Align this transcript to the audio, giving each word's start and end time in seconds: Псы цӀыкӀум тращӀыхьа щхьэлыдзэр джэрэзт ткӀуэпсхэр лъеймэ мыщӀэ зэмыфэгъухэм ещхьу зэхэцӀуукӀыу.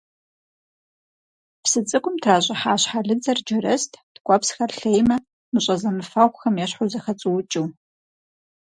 Псы 1.63 1.79
цӀыкӀум 1.89 2.15
тращӀыхьа 2.21 2.73
щхьэлыдзэр 2.81 3.39
джэрэзт 3.45 3.91
ткӀуэпсхэр 4.15 4.71
лъеймэ 4.79 5.17
мыщӀэ 5.51 5.75
зэмыфэгъухэм 5.81 6.55
ещхьу 6.63 6.89
зэхэцӀуукӀыу. 6.91 7.67